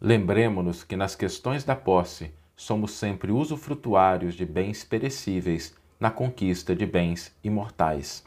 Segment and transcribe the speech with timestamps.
[0.00, 6.86] Lembremos-nos que nas questões da posse somos sempre usufrutuários de bens perecíveis na conquista de
[6.86, 8.24] bens imortais.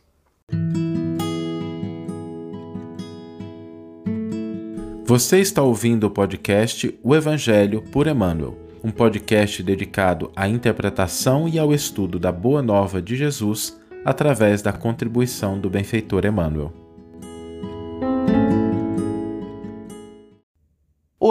[5.05, 11.57] Você está ouvindo o podcast O Evangelho por Emmanuel, um podcast dedicado à interpretação e
[11.57, 16.80] ao estudo da Boa Nova de Jesus através da contribuição do benfeitor Emmanuel.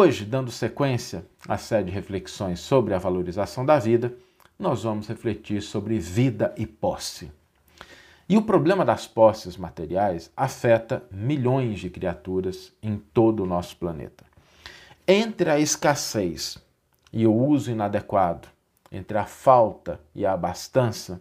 [0.03, 4.17] Hoje, dando sequência à série de reflexões sobre a valorização da vida,
[4.58, 7.31] nós vamos refletir sobre vida e posse.
[8.27, 14.25] E o problema das posses materiais afeta milhões de criaturas em todo o nosso planeta.
[15.07, 16.57] Entre a escassez
[17.13, 18.49] e o uso inadequado,
[18.91, 21.21] entre a falta e a abastança,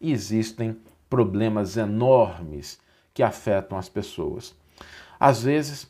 [0.00, 0.76] existem
[1.08, 2.80] problemas enormes
[3.14, 4.52] que afetam as pessoas.
[5.16, 5.88] Às vezes,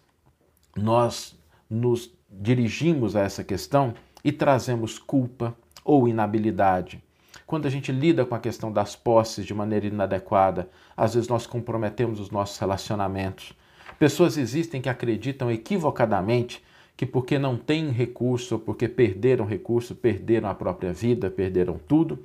[0.76, 1.34] nós
[1.68, 3.94] nos dirigimos a essa questão
[4.24, 7.02] e trazemos culpa ou inabilidade
[7.46, 11.46] quando a gente lida com a questão das posses de maneira inadequada, às vezes nós
[11.46, 13.52] comprometemos os nossos relacionamentos.
[14.00, 16.62] Pessoas existem que acreditam equivocadamente
[16.96, 22.24] que porque não têm recurso, ou porque perderam recurso, perderam a própria vida, perderam tudo,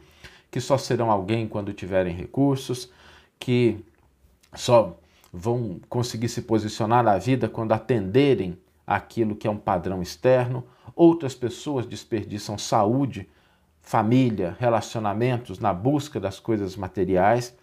[0.50, 2.90] que só serão alguém quando tiverem recursos,
[3.38, 3.78] que
[4.56, 4.98] só
[5.32, 8.58] vão conseguir se posicionar na vida quando atenderem
[8.96, 10.64] aquilo que é um padrão externo.
[10.96, 13.30] Outras pessoas desperdiçam saúde
[13.82, 17.56] família, relacionamentos, na busca das coisas materiais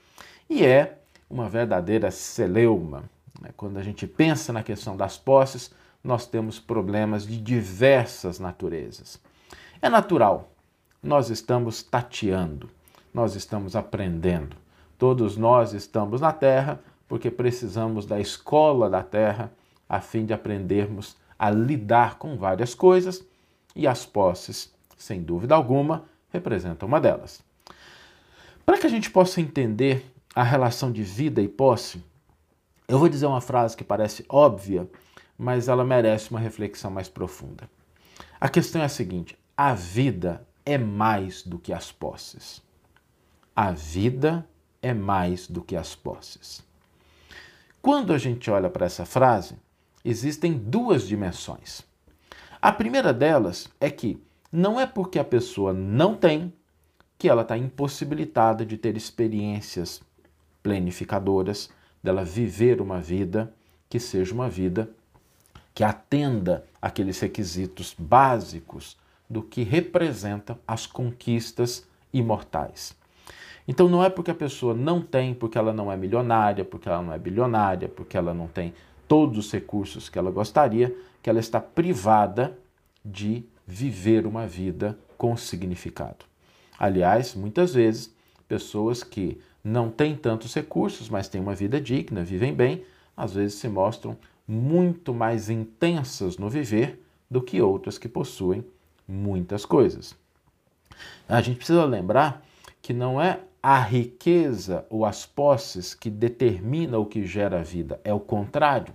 [0.51, 0.99] e é
[1.31, 3.05] uma verdadeira celeuma.
[3.41, 3.51] Né?
[3.57, 9.21] Quando a gente pensa na questão das posses, nós temos problemas de diversas naturezas.
[9.81, 10.51] É natural,
[11.03, 12.69] nós estamos tateando,
[13.15, 14.57] nós estamos aprendendo.
[14.99, 19.53] Todos nós estamos na Terra porque precisamos da escola da Terra
[19.89, 23.25] a fim de aprendermos a lidar com várias coisas
[23.75, 27.41] e as posses sem dúvida alguma, representa uma delas.
[28.67, 32.05] Para que a gente possa entender a relação de vida e posse,
[32.87, 34.89] eu vou dizer uma frase que parece óbvia,
[35.39, 37.71] mas ela merece uma reflexão mais profunda.
[38.41, 42.61] A questão é a seguinte: a vida é mais do que as posses.
[43.55, 44.47] A vida
[44.83, 46.63] é mais do que as posses.
[47.81, 49.57] Quando a gente olha para essa frase,
[50.09, 51.83] existem duas dimensões.
[52.61, 54.21] A primeira delas é que
[54.51, 56.53] não é porque a pessoa não tem
[57.19, 60.01] que ela está impossibilitada de ter experiências
[60.63, 61.69] planificadoras,
[62.03, 63.53] dela viver uma vida
[63.89, 64.89] que seja uma vida
[65.75, 68.97] que atenda aqueles requisitos básicos
[69.29, 72.97] do que representam as conquistas imortais.
[73.67, 77.03] Então não é porque a pessoa não tem, porque ela não é milionária, porque ela
[77.03, 78.73] não é bilionária, porque ela não tem
[79.09, 82.57] todos os recursos que ela gostaria, que ela está privada
[83.05, 86.25] de viver uma vida com significado.
[86.79, 88.15] Aliás, muitas vezes,
[88.47, 92.85] pessoas que não têm tantos recursos, mas têm uma vida digna, vivem bem,
[93.17, 98.65] às vezes se mostram muito mais intensas no viver do que outras que possuem
[99.07, 100.15] muitas coisas.
[101.29, 102.43] A gente precisa lembrar
[102.81, 108.01] que não é a riqueza ou as posses que determina o que gera a vida,
[108.05, 108.95] é o contrário.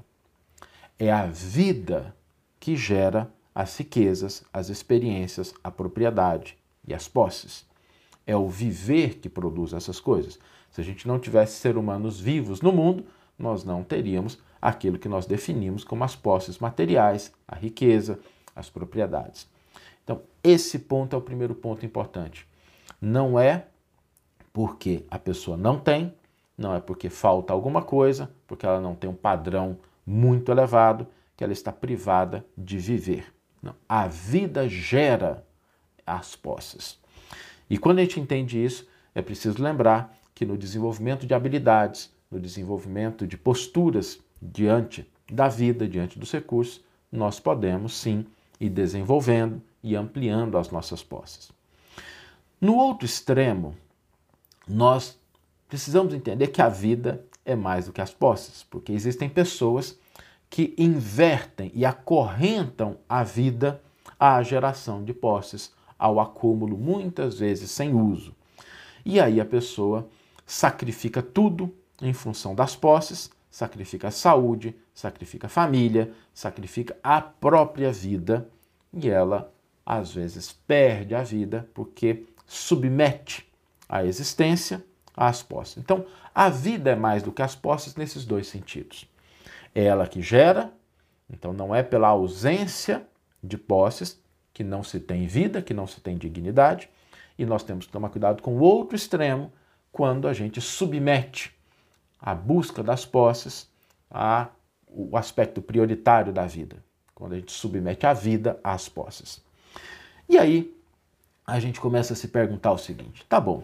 [0.97, 2.15] É a vida
[2.59, 6.57] que gera as riquezas, as experiências, a propriedade
[6.87, 7.65] e as posses.
[8.25, 10.39] É o viver que produz essas coisas.
[10.71, 13.05] Se a gente não tivesse seres humanos vivos no mundo,
[13.37, 18.19] nós não teríamos aquilo que nós definimos como as posses materiais, a riqueza,
[18.55, 19.47] as propriedades.
[20.03, 22.47] Então, esse ponto é o primeiro ponto importante.
[23.01, 23.67] Não é
[24.53, 26.13] porque a pessoa não tem,
[26.55, 31.43] não é porque falta alguma coisa, porque ela não tem um padrão muito elevado, que
[31.43, 33.33] ela está privada de viver.
[33.61, 33.73] Não.
[33.89, 35.43] A vida gera
[36.05, 36.99] as posses.
[37.69, 42.39] E quando a gente entende isso, é preciso lembrar que no desenvolvimento de habilidades, no
[42.39, 48.25] desenvolvimento de posturas diante da vida, diante dos recursos, nós podemos sim
[48.59, 51.51] ir desenvolvendo e ampliando as nossas posses.
[52.59, 53.75] No outro extremo,
[54.67, 55.19] nós
[55.67, 59.97] precisamos entender que a vida é mais do que as posses, porque existem pessoas
[60.49, 63.81] que invertem e acorrentam a vida
[64.19, 68.35] à geração de posses, ao acúmulo, muitas vezes sem uso.
[69.05, 70.07] E aí a pessoa
[70.45, 77.91] sacrifica tudo em função das posses, sacrifica a saúde, sacrifica a família, sacrifica a própria
[77.91, 78.47] vida
[78.93, 79.51] e ela
[79.85, 83.45] às vezes perde a vida porque submete
[83.93, 84.83] a existência
[85.15, 85.77] às posses.
[85.77, 86.03] Então,
[86.33, 89.07] a vida é mais do que as posses nesses dois sentidos.
[89.75, 90.73] É ela que gera,
[91.29, 93.05] então não é pela ausência
[93.43, 94.19] de posses
[94.51, 96.89] que não se tem vida, que não se tem dignidade,
[97.37, 99.53] e nós temos que tomar cuidado com o outro extremo
[99.91, 101.55] quando a gente submete
[102.19, 103.69] a busca das posses
[104.09, 104.47] a
[104.87, 106.77] o aspecto prioritário da vida,
[107.13, 109.39] quando a gente submete a vida às posses.
[110.27, 110.75] E aí
[111.45, 113.63] a gente começa a se perguntar o seguinte: tá bom,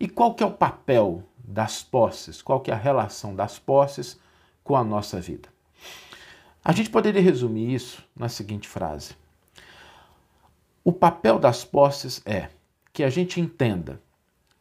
[0.00, 2.40] e qual que é o papel das posses?
[2.40, 4.18] Qual que é a relação das posses
[4.64, 5.50] com a nossa vida?
[6.64, 9.14] A gente poderia resumir isso na seguinte frase:
[10.82, 12.48] O papel das posses é
[12.94, 14.00] que a gente entenda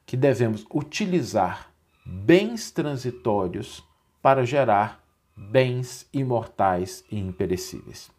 [0.05, 1.71] que devemos utilizar
[2.05, 3.83] bens transitórios
[4.21, 5.01] para gerar
[5.35, 8.11] bens imortais e imperecíveis.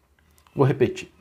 [0.55, 1.11] Vou repetir.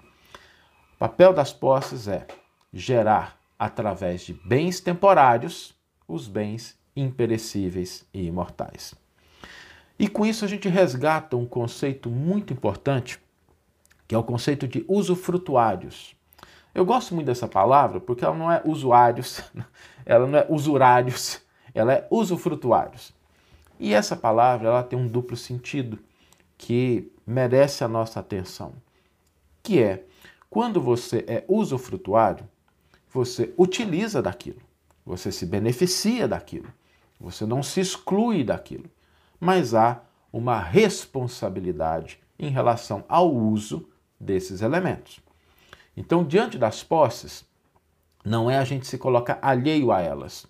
[0.95, 2.27] O papel das posses é
[2.73, 5.75] gerar, através de bens temporários,
[6.11, 8.95] os bens imperecíveis e imortais.
[9.99, 13.21] E com isso a gente resgata um conceito muito importante,
[14.09, 16.17] que é o conceito de usufrutuários.
[16.75, 19.43] Eu gosto muito dessa palavra porque ela não é usuários,
[20.07, 21.43] ela não é usurários,
[21.75, 23.13] ela é usufrutuários.
[23.79, 25.99] E essa palavra ela tem um duplo sentido
[26.57, 28.75] que merece a nossa atenção,
[29.63, 30.05] que é
[30.49, 32.47] quando você é usufrutuário,
[33.13, 34.61] você utiliza daquilo,
[35.05, 36.73] você se beneficia daquilo,
[37.19, 38.91] você não se exclui daquilo,
[39.39, 40.03] mas há
[40.33, 43.89] uma responsabilidade em relação ao uso
[44.19, 45.21] desses elementos.
[45.97, 47.45] Então, diante das posses,
[48.25, 50.47] não é a gente se colocar alheio a elas,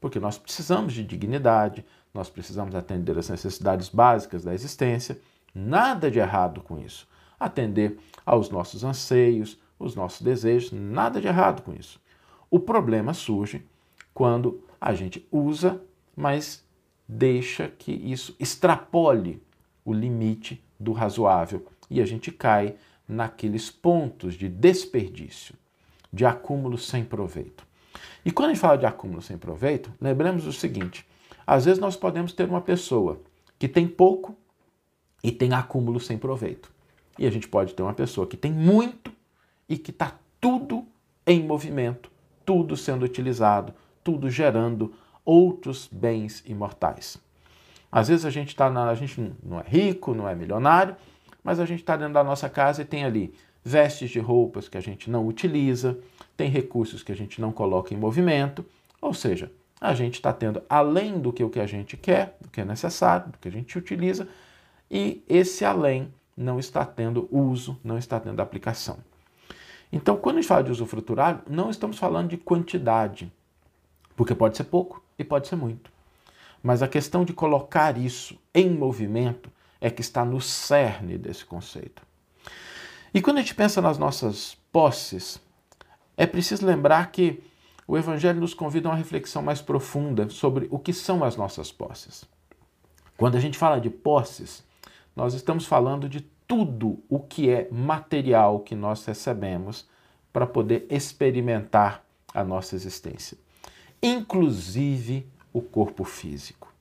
[0.00, 5.20] porque nós precisamos de dignidade, nós precisamos atender as necessidades básicas da existência,
[5.54, 7.08] nada de errado com isso.
[7.40, 12.00] Atender aos nossos anseios, os nossos desejos, nada de errado com isso.
[12.50, 13.66] O problema surge
[14.14, 15.82] quando a gente usa,
[16.16, 16.64] mas
[17.06, 19.42] deixa que isso extrapole
[19.84, 22.76] o limite do razoável e a gente cai
[23.06, 25.54] naqueles pontos de desperdício,
[26.12, 27.66] de acúmulo sem proveito.
[28.24, 31.06] E quando a gente fala de acúmulo sem proveito, lembremos o seguinte:
[31.46, 33.20] às vezes nós podemos ter uma pessoa
[33.58, 34.34] que tem pouco
[35.22, 36.72] e tem acúmulo sem proveito.
[37.18, 39.12] E a gente pode ter uma pessoa que tem muito
[39.68, 40.84] e que está tudo
[41.26, 42.10] em movimento,
[42.44, 43.72] tudo sendo utilizado,
[44.04, 47.18] tudo gerando outros bens imortais.
[47.90, 48.90] Às vezes a gente está na.
[48.90, 50.94] A gente não é rico, não é milionário,
[51.42, 53.34] mas a gente está dentro da nossa casa e tem ali
[53.64, 55.98] vestes de roupas que a gente não utiliza,
[56.36, 58.64] tem recursos que a gente não coloca em movimento,
[59.00, 62.48] ou seja, a gente está tendo além do que o que a gente quer, do
[62.50, 64.28] que é necessário, do que a gente utiliza,
[64.90, 68.98] e esse além não está tendo uso, não está tendo aplicação.
[69.92, 73.32] Então, quando a gente fala de usufruturário, não estamos falando de quantidade,
[74.16, 75.90] porque pode ser pouco e pode ser muito.
[76.62, 79.50] Mas a questão de colocar isso em movimento
[79.80, 82.02] é que está no cerne desse conceito.
[83.12, 85.40] E quando a gente pensa nas nossas posses,
[86.16, 87.42] é preciso lembrar que
[87.86, 91.70] o Evangelho nos convida a uma reflexão mais profunda sobre o que são as nossas
[91.70, 92.24] posses.
[93.16, 94.64] Quando a gente fala de posses,
[95.14, 99.88] nós estamos falando de tudo o que é material que nós recebemos
[100.32, 103.38] para poder experimentar a nossa existência,
[104.02, 106.72] inclusive o corpo físico.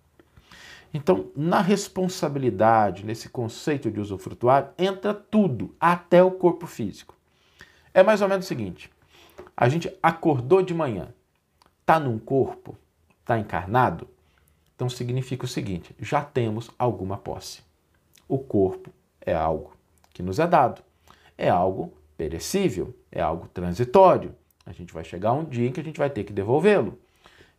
[0.94, 7.16] Então, na responsabilidade, nesse conceito de usufrutuário, entra tudo, até o corpo físico.
[7.94, 8.92] É mais ou menos o seguinte:
[9.58, 11.14] a gente acordou de manhã,
[11.82, 12.78] está num corpo,
[13.22, 14.08] está encarnado,
[14.76, 17.62] então significa o seguinte: já temos alguma posse.
[18.28, 19.76] O corpo é algo
[20.14, 20.82] que nos é dado,
[21.38, 24.36] é algo perecível, é algo transitório.
[24.66, 27.00] A gente vai chegar um dia em que a gente vai ter que devolvê-lo.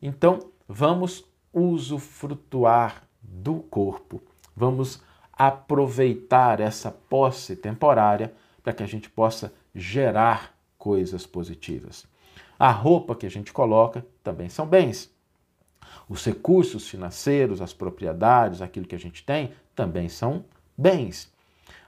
[0.01, 4.23] Então, vamos usufrutuar do corpo,
[4.57, 8.33] vamos aproveitar essa posse temporária
[8.63, 12.07] para que a gente possa gerar coisas positivas.
[12.59, 15.13] A roupa que a gente coloca também são bens.
[16.09, 20.45] Os recursos financeiros, as propriedades, aquilo que a gente tem, também são
[20.77, 21.33] bens.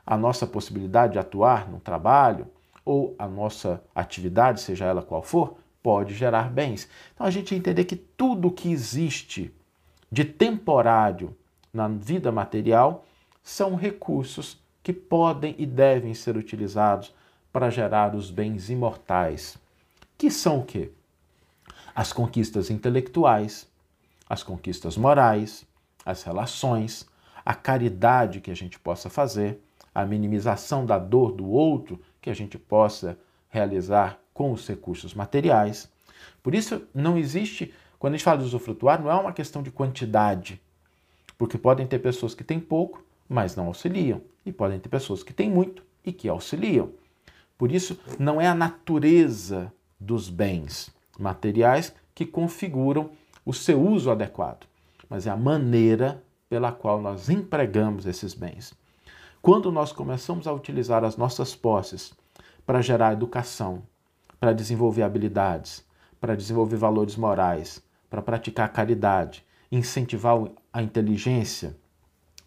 [0.05, 2.47] A nossa possibilidade de atuar no trabalho
[2.85, 6.89] ou a nossa atividade, seja ela qual for, pode gerar bens.
[7.15, 9.55] Então a gente entender que tudo que existe
[10.11, 11.33] de temporário
[11.73, 13.07] na vida material
[13.41, 17.15] são recursos que podem e devem ser utilizados
[17.53, 19.57] para gerar os bens imortais,
[20.19, 20.91] que são o quê?
[21.95, 23.69] As conquistas intelectuais,
[24.29, 25.65] as conquistas morais,
[26.05, 27.07] as relações,
[27.45, 29.63] a caridade que a gente possa fazer,
[29.95, 33.17] a minimização da dor do outro que a gente possa
[33.49, 35.91] realizar com os recursos materiais.
[36.43, 39.71] Por isso, não existe, quando a gente fala de usufrutuar, não é uma questão de
[39.71, 40.61] quantidade,
[41.39, 45.33] porque podem ter pessoas que têm pouco, mas não auxiliam, e podem ter pessoas que
[45.33, 46.91] têm muito e que auxiliam.
[47.57, 53.09] Por isso, não é a natureza dos bens materiais que configuram
[53.43, 54.67] o seu uso adequado,
[55.09, 58.75] mas é a maneira pela qual nós empregamos esses bens.
[59.41, 62.13] Quando nós começamos a utilizar as nossas posses
[62.67, 63.83] para gerar educação,
[64.39, 65.85] para desenvolver habilidades,
[66.21, 70.39] para desenvolver valores morais, para praticar caridade, incentivar
[70.73, 71.77] a inteligência,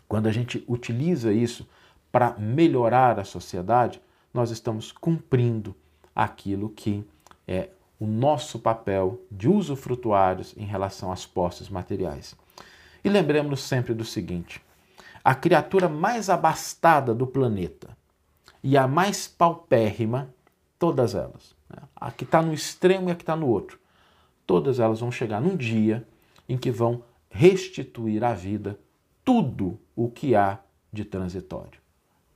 [0.07, 1.67] quando a gente utiliza isso
[2.11, 4.01] para melhorar a sociedade,
[4.33, 5.75] nós estamos cumprindo
[6.15, 7.05] aquilo que
[7.47, 7.69] é
[7.99, 12.35] o nosso papel de usufrutuários em relação às posses materiais.
[13.03, 14.61] E lembremos sempre do seguinte:
[15.23, 17.95] a criatura mais abastada do planeta
[18.63, 20.33] e a mais paupérrima,
[20.77, 21.83] todas elas, né?
[21.95, 23.79] a que está no extremo e a que está no outro,
[24.45, 26.07] todas elas vão chegar num dia
[26.47, 28.79] em que vão restituir à vida
[29.23, 30.59] tudo o que há
[30.91, 31.79] de transitório.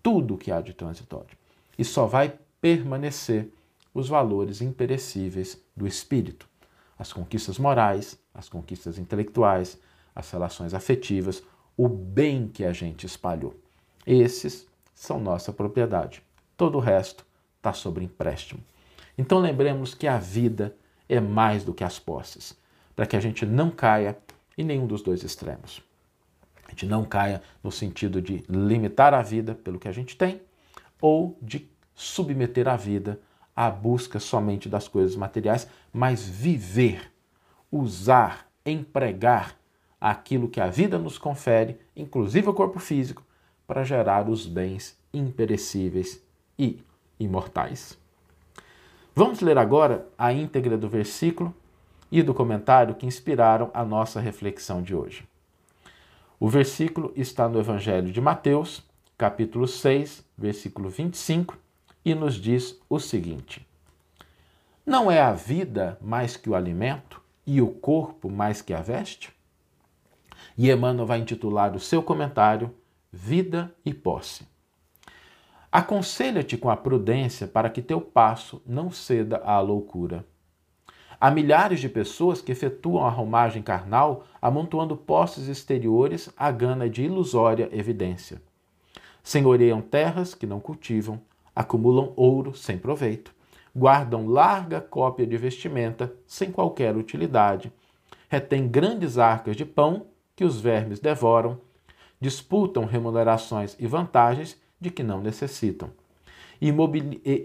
[0.02, 1.36] Tudo o que há de transitório.
[1.78, 3.52] E só vai permanecer
[3.94, 6.48] os valores imperecíveis do espírito,
[6.98, 9.80] as conquistas morais, as conquistas intelectuais,
[10.16, 11.44] as relações afetivas,
[11.76, 13.56] o bem que a gente espalhou.
[14.06, 16.22] Esses são nossa propriedade.
[16.56, 17.26] Todo o resto
[17.58, 18.64] está sob empréstimo.
[19.18, 20.76] Então lembremos que a vida
[21.08, 22.58] é mais do que as posses,
[22.96, 24.18] para que a gente não caia
[24.58, 25.82] em nenhum dos dois extremos.
[26.66, 30.42] A gente não caia no sentido de limitar a vida pelo que a gente tem
[31.00, 33.20] ou de submeter a vida
[33.56, 37.12] à busca somente das coisas materiais, mas viver,
[37.72, 39.56] usar, empregar
[40.02, 43.24] aquilo que a vida nos confere, inclusive o corpo físico,
[43.68, 46.22] para gerar os bens imperecíveis
[46.58, 46.84] e
[47.20, 47.98] imortais.
[49.16, 51.54] Vamos ler agora a íntegra do versículo
[52.12, 55.24] e do comentário que inspiraram a nossa reflexão de hoje.
[56.40, 58.84] O versículo está no Evangelho de Mateus,
[59.16, 61.56] capítulo 6, versículo 25,
[62.04, 63.64] e nos diz o seguinte:
[64.84, 69.32] Não é a vida mais que o alimento e o corpo mais que a veste?
[70.58, 72.74] E Emmanuel vai intitular o seu comentário
[73.12, 74.53] Vida e Posse.
[75.76, 80.24] Aconselha-te com a prudência para que teu passo não ceda à loucura.
[81.20, 87.02] Há milhares de pessoas que efetuam a romagem carnal amontoando posses exteriores à gana de
[87.02, 88.40] ilusória evidência.
[89.24, 91.20] Senhoreiam terras que não cultivam,
[91.56, 93.34] acumulam ouro sem proveito,
[93.76, 97.74] guardam larga cópia de vestimenta sem qualquer utilidade,
[98.30, 101.60] retêm grandes arcas de pão que os vermes devoram,
[102.22, 105.90] disputam remunerações e vantagens de que não necessitam.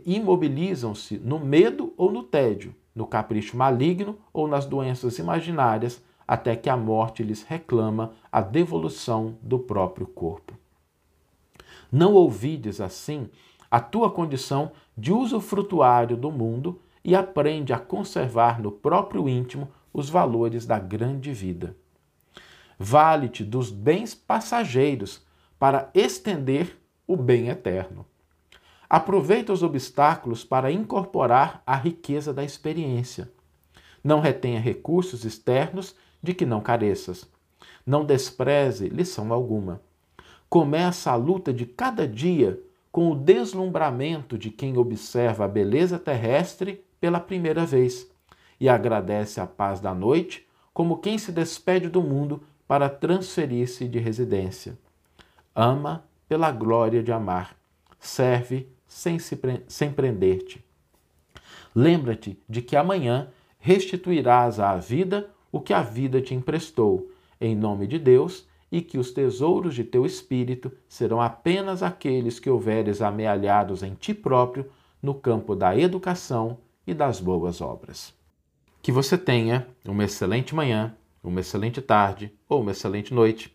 [0.04, 6.68] Imobilizam-se no medo ou no tédio, no capricho maligno ou nas doenças imaginárias, até que
[6.68, 10.52] a morte lhes reclama a devolução do próprio corpo.
[11.90, 13.30] Não ouvides, assim,
[13.71, 20.11] a tua condição de usufrutuário do mundo e aprende a conservar no próprio íntimo os
[20.11, 21.75] valores da grande vida.
[22.78, 25.26] Vale-te dos bens passageiros
[25.59, 28.06] para estender o bem eterno.
[28.88, 33.30] Aproveita os obstáculos para incorporar a riqueza da experiência.
[34.04, 37.28] Não retenha recursos externos de que não careças.
[37.84, 39.80] Não despreze lição alguma.
[40.48, 42.60] Começa a luta de cada dia
[42.92, 48.10] com o deslumbramento de quem observa a beleza terrestre pela primeira vez
[48.60, 53.98] e agradece a paz da noite como quem se despede do mundo para transferir-se de
[53.98, 54.78] residência.
[55.54, 57.56] Ama pela glória de amar.
[57.99, 60.64] Serve sem, se pre sem prender-te.
[61.75, 67.87] Lembra-te de que amanhã restituirás à vida o que a vida te emprestou, em nome
[67.87, 73.82] de Deus, e que os tesouros de teu espírito serão apenas aqueles que houveres amealhados
[73.82, 74.70] em ti próprio
[75.02, 78.14] no campo da educação e das boas obras.
[78.82, 83.54] Que você tenha uma excelente manhã uma excelente tarde ou uma excelente noite